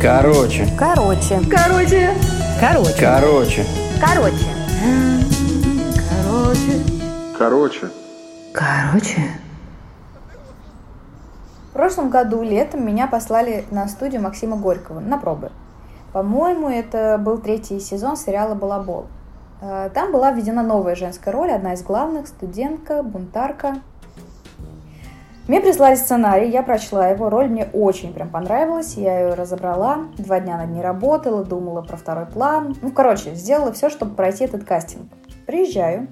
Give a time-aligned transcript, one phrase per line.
[0.00, 0.68] Короче.
[0.78, 1.40] Короче.
[1.50, 2.10] Короче.
[2.60, 2.94] Короче.
[3.00, 3.64] Короче.
[4.00, 4.44] Короче.
[7.38, 7.90] Короче.
[8.52, 9.22] Короче.
[11.70, 15.50] В прошлом году летом меня послали на студию Максима Горького на пробы.
[16.12, 19.06] По-моему, это был третий сезон сериала «Балабол».
[19.60, 23.78] Э, Там была введена новая женская роль, одна из главных, студентка, бунтарка.
[25.46, 30.40] Мне прислали сценарий, я прочла его, роль мне очень прям понравилась, я ее разобрала, два
[30.40, 32.74] дня над ней работала, думала про второй план.
[32.80, 35.12] Ну, короче, сделала все, чтобы пройти этот кастинг.
[35.46, 36.08] Приезжаю,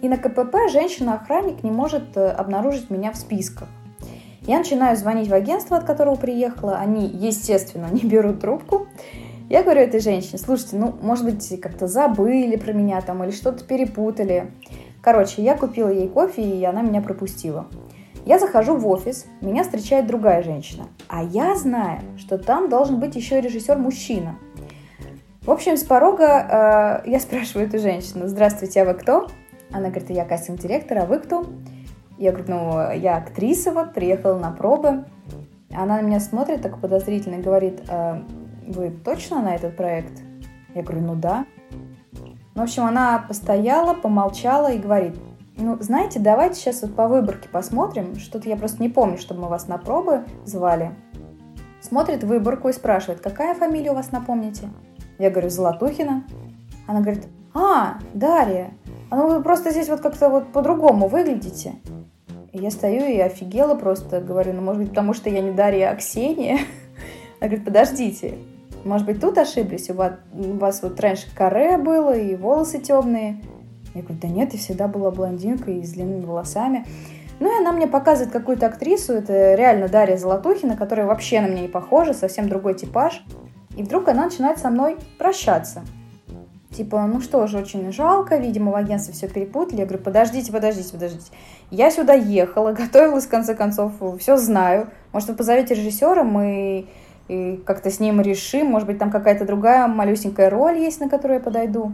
[0.00, 3.68] и на КПП женщина-охранник не может э, обнаружить меня в списках.
[4.42, 6.76] Я начинаю звонить в агентство, от которого приехала.
[6.76, 8.86] Они, естественно, не берут трубку.
[9.48, 13.64] Я говорю этой женщине, слушайте, ну, может быть, как-то забыли про меня там или что-то
[13.64, 14.50] перепутали.
[15.02, 17.66] Короче, я купила ей кофе, и она меня пропустила.
[18.26, 20.88] Я захожу в офис, меня встречает другая женщина.
[21.06, 24.36] А я знаю, что там должен быть еще режиссер-мужчина.
[25.42, 29.28] В общем, с порога э, я спрашиваю эту женщину, здравствуйте, а вы кто?
[29.70, 31.46] Она говорит, я кастинг-директор, а вы кто?
[32.18, 35.04] Я говорю, ну, я актриса, вот, приехала на пробы.
[35.70, 38.24] Она на меня смотрит так подозрительно и говорит, «А
[38.66, 40.22] вы точно на этот проект?
[40.74, 41.44] Я говорю, ну да.
[42.54, 45.14] Ну, в общем, она постояла, помолчала и говорит,
[45.56, 48.16] ну, знаете, давайте сейчас вот по выборке посмотрим.
[48.16, 50.94] Что-то я просто не помню, чтобы мы вас на пробы звали.
[51.80, 54.68] Смотрит выборку и спрашивает, какая фамилия у вас, напомните?
[55.18, 56.24] Я говорю, Золотухина.
[56.86, 58.74] Она говорит, а, Дарья,
[59.10, 61.76] а ну вы просто здесь вот как-то вот по-другому выглядите.
[62.52, 65.90] И я стою и офигела просто, говорю, ну может быть потому что я не Дарья,
[65.90, 66.58] а Ксения.
[67.40, 68.34] Она говорит, подождите,
[68.84, 73.40] может быть тут ошиблись, у вас, у вас вот раньше каре было и волосы темные.
[73.96, 76.86] Я говорю, да нет, я всегда была блондинкой и с длинными волосами.
[77.40, 81.62] Ну и она мне показывает какую-то актрису, это реально Дарья Золотухина, которая вообще на меня
[81.62, 83.22] не похожа, совсем другой типаж.
[83.76, 85.82] И вдруг она начинает со мной прощаться.
[86.70, 89.80] Типа, ну что же, очень жалко, видимо, в агентстве все перепутали.
[89.80, 91.30] Я говорю, подождите, подождите, подождите.
[91.70, 94.88] Я сюда ехала, готовилась, в конце концов, все знаю.
[95.12, 96.86] Может, вы позовете режиссера, мы
[97.28, 98.68] и как-то с ним решим.
[98.68, 101.92] Может быть, там какая-то другая малюсенькая роль есть, на которую я подойду.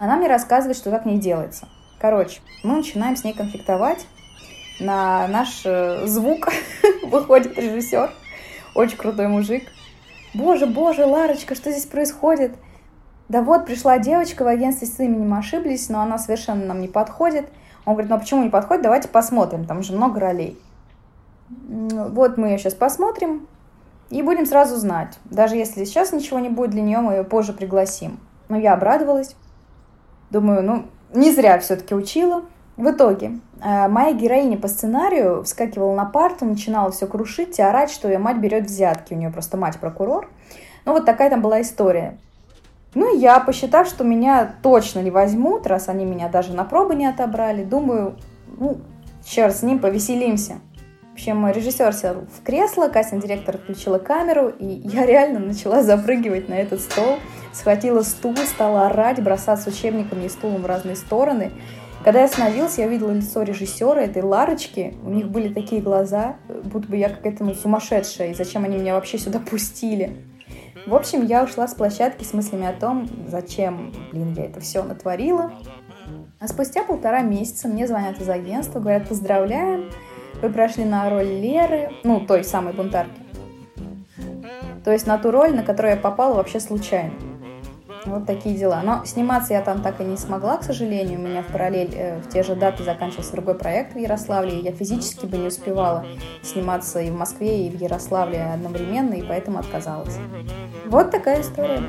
[0.00, 1.68] Она мне рассказывает, что так не делается.
[2.00, 4.06] Короче, мы начинаем с ней конфликтовать.
[4.80, 6.48] На наш э, звук
[7.02, 8.10] выходит режиссер,
[8.74, 9.68] очень крутой мужик.
[10.32, 12.52] Боже, боже, Ларочка, что здесь происходит?
[13.28, 17.50] Да вот, пришла девочка, в агентстве с именем ошиблись, но она совершенно нам не подходит.
[17.84, 18.82] Он говорит, ну а почему не подходит?
[18.82, 20.58] Давайте посмотрим, там же много ролей.
[21.50, 23.46] Вот мы ее сейчас посмотрим
[24.08, 25.18] и будем сразу знать.
[25.26, 28.18] Даже если сейчас ничего не будет для нее, мы ее позже пригласим.
[28.48, 29.36] Но я обрадовалась.
[30.30, 32.42] Думаю, ну, не зря все-таки учила.
[32.76, 37.90] В итоге, э, моя героиня по сценарию вскакивала на парту, начинала все крушить и орать,
[37.90, 39.12] что ее мать берет взятки.
[39.12, 40.30] У нее просто мать прокурор.
[40.84, 42.16] Ну, вот такая там была история.
[42.94, 47.06] Ну, я, посчитав, что меня точно не возьмут, раз они меня даже на пробы не
[47.06, 48.16] отобрали, думаю,
[48.58, 48.78] ну,
[49.24, 50.54] черт с ним, повеселимся.
[51.20, 56.80] Общем, режиссер сел в кресло, кастинг-директор включила камеру, и я реально начала запрыгивать на этот
[56.80, 57.18] стол,
[57.52, 61.50] схватила стул, стала орать, бросаться учебниками и стулом в разные стороны.
[62.02, 64.94] Когда я остановился, я увидела лицо режиссера, этой Ларочки.
[65.04, 68.94] У них были такие глаза, будто бы я какая-то ну, сумасшедшая, и зачем они меня
[68.94, 70.16] вообще сюда пустили.
[70.86, 74.82] В общем, я ушла с площадки с мыслями о том, зачем, блин, я это все
[74.82, 75.52] натворила.
[76.38, 79.90] А спустя полтора месяца мне звонят из агентства, говорят, поздравляем,
[80.42, 83.20] вы прошли на роль Леры, ну, той самой бунтарки.
[84.84, 87.12] То есть на ту роль, на которую я попала вообще случайно.
[88.06, 88.80] Вот такие дела.
[88.82, 91.18] Но сниматься я там так и не смогла, к сожалению.
[91.18, 94.62] У меня в параллель э, в те же даты заканчивался другой проект в Ярославле, и
[94.62, 96.06] я физически бы не успевала
[96.42, 100.16] сниматься и в Москве, и в Ярославле одновременно, и поэтому отказалась.
[100.86, 101.82] Вот такая история.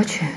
[0.00, 0.30] 什么